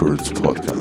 Records 0.00 0.30
Podcast. 0.30 0.77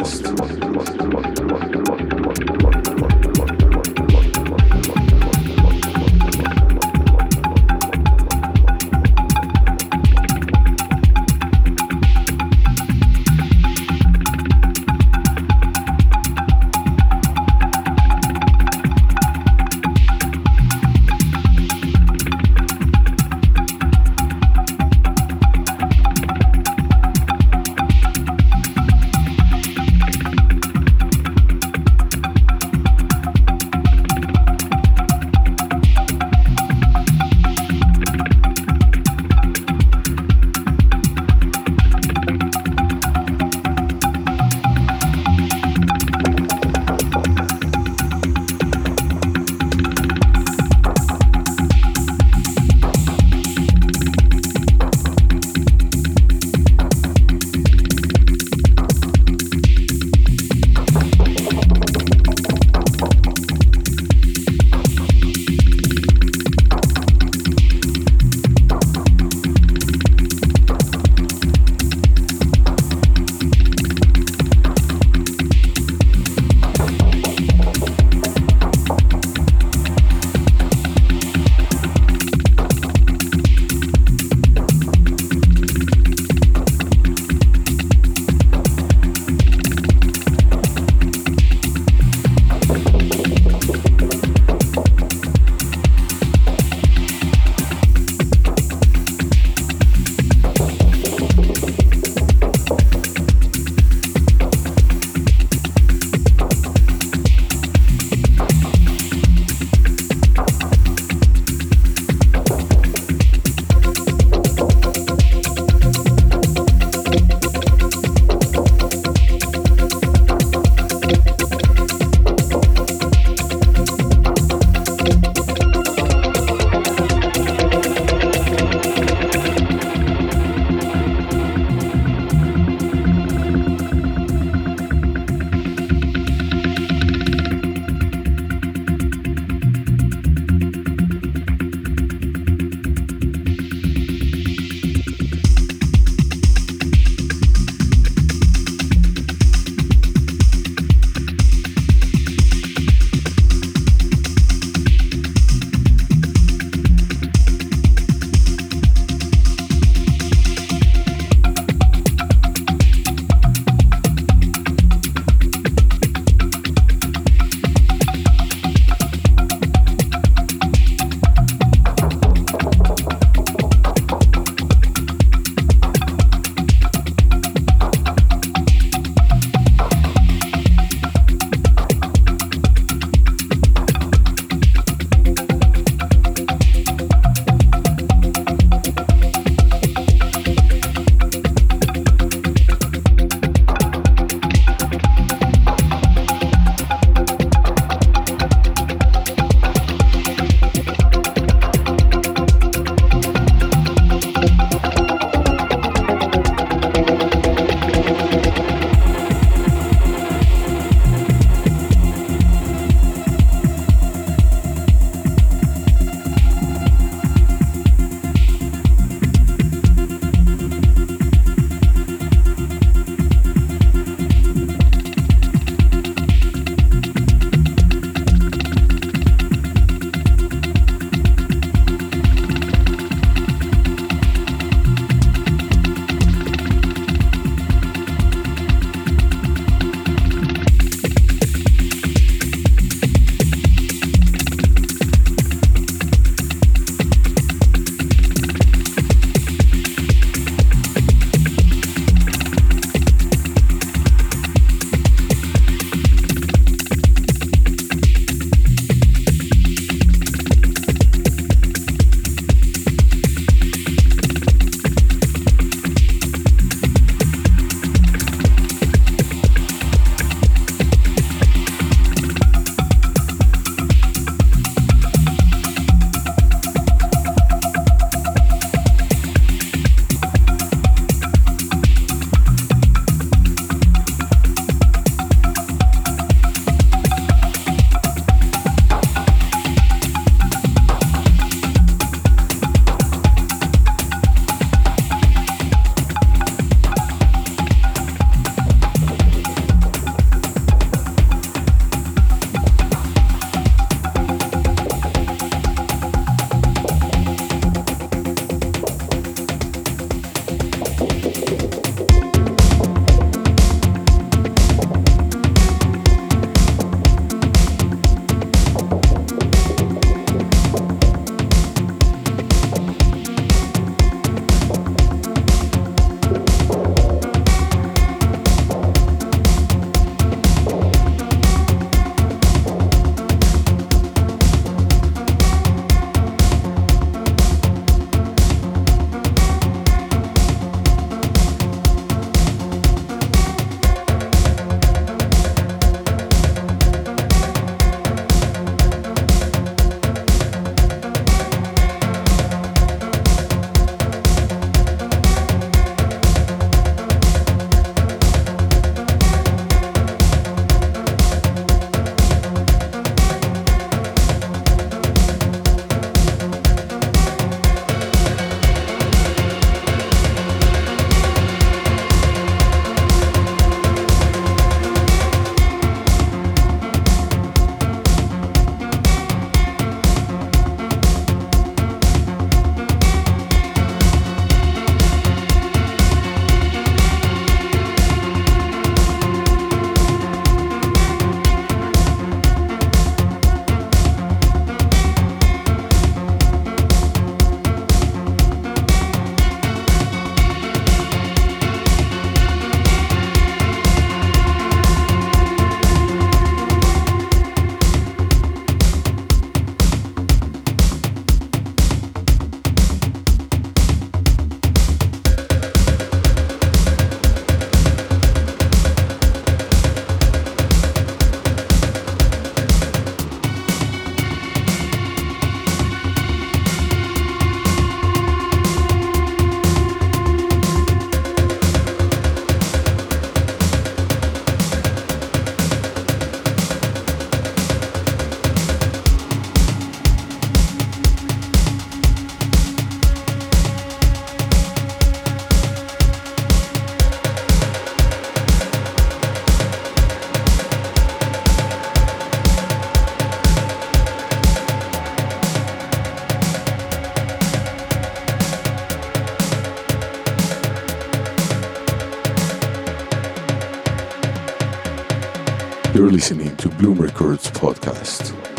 Records 467.19 467.49
podcast. 467.49 468.56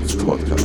Records 0.00 0.14
podcast. 0.24 0.59